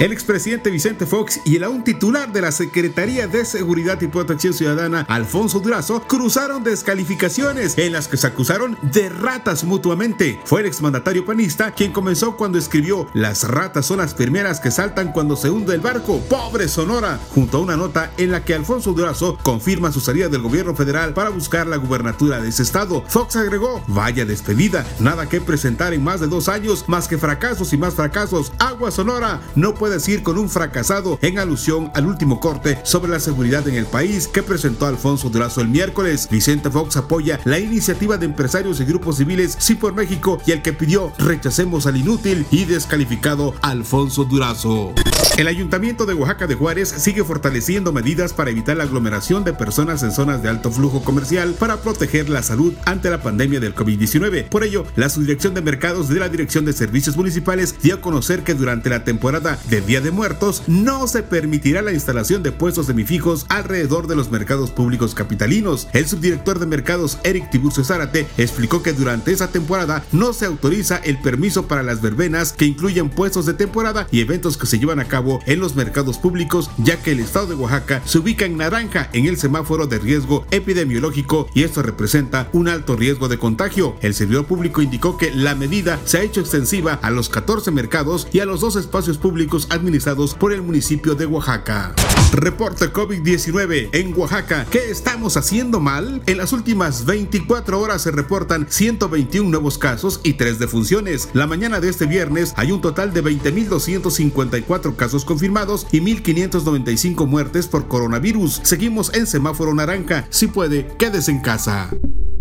[0.00, 4.54] El expresidente Vicente Fox y el aún titular de la Secretaría de Seguridad y Protección
[4.54, 10.40] Ciudadana, Alfonso Durazo, cruzaron descalificaciones en las que se acusaron de ratas mutuamente.
[10.44, 15.10] Fue el exmandatario panista quien comenzó cuando escribió Las ratas son las primeras que saltan
[15.10, 16.20] cuando se hunde el barco.
[16.28, 17.18] ¡Pobre Sonora!
[17.34, 21.12] Junto a una nota en la que Alfonso Durazo confirma su salida del gobierno federal
[21.12, 23.02] para buscar la gubernatura de ese estado.
[23.08, 27.72] Fox agregó, vaya despedida, nada que presentar en más de dos años, más que fracasos
[27.72, 28.52] y más fracasos.
[28.60, 33.20] Agua Sonora, no puede decir con un fracasado en alusión al último corte sobre la
[33.20, 36.28] seguridad en el país que presentó Alfonso Durazo el miércoles.
[36.30, 40.62] Vicente Fox apoya la iniciativa de empresarios y grupos civiles Sí por México y el
[40.62, 44.94] que pidió rechacemos al inútil y descalificado Alfonso Durazo.
[45.38, 50.02] El Ayuntamiento de Oaxaca de Juárez sigue fortaleciendo medidas para evitar la aglomeración de personas
[50.02, 54.48] en zonas de alto flujo comercial para proteger la salud ante la pandemia del COVID-19.
[54.48, 58.42] Por ello, la Subdirección de Mercados de la Dirección de Servicios Municipales dio a conocer
[58.42, 62.86] que durante la temporada de Día de Muertos no se permitirá la instalación de puestos
[62.86, 65.86] semifijos alrededor de los mercados públicos capitalinos.
[65.92, 70.96] El subdirector de mercados Eric Tiburcio Zárate explicó que durante esa temporada no se autoriza
[70.96, 75.00] el permiso para las verbenas que incluyen puestos de temporada y eventos que se llevan
[75.00, 78.56] a cabo en los mercados públicos, ya que el estado de Oaxaca se ubica en
[78.56, 83.96] naranja en el semáforo de riesgo epidemiológico y esto representa un alto riesgo de contagio.
[84.00, 88.28] El servidor público indicó que la medida se ha hecho extensiva a los 14 mercados
[88.32, 91.94] y a los dos espacios públicos administrados por el municipio de Oaxaca.
[92.32, 94.66] Reporte COVID-19 en Oaxaca.
[94.70, 96.22] ¿Qué estamos haciendo mal?
[96.26, 101.30] En las últimas 24 horas se reportan 121 nuevos casos y 3 defunciones.
[101.32, 107.66] La mañana de este viernes hay un total de 20.254 casos confirmados y 1.595 muertes
[107.66, 108.60] por coronavirus.
[108.64, 110.26] Seguimos en semáforo naranja.
[110.28, 111.88] Si puede, quédese en casa.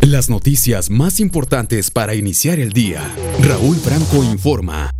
[0.00, 3.02] Las noticias más importantes para iniciar el día.
[3.42, 4.93] Raúl Franco informa.